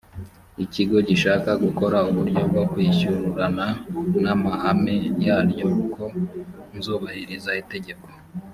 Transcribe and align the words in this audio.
ikigo 0.63 0.97
gishaka 1.07 1.49
gukora 1.63 1.97
uburyo 2.09 2.41
bwo 2.49 2.63
kwishyurana 2.71 3.65
n 4.21 4.25
amahame 4.33 4.95
yaryo 5.25 5.67
ko 5.93 6.03
nzubahiriza 6.77 7.51
itegeko 7.63 8.07